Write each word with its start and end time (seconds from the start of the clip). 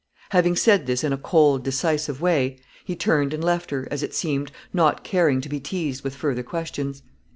Having 0.29 0.55
said 0.55 0.87
this 0.87 1.03
in 1.03 1.13
a 1.13 1.17
cold, 1.19 1.63
decisive 1.63 2.19
way, 2.21 2.57
he 2.83 2.95
turned 2.95 3.35
and 3.35 3.43
left 3.43 3.69
her, 3.69 3.87
as 3.91 4.01
it 4.01 4.15
seemed, 4.15 4.51
not 4.73 5.03
caring 5.03 5.41
to 5.41 5.47
be 5.47 5.59
teased 5.59 6.03
with 6.03 6.15
further 6.15 6.41
questions. 6.41 7.03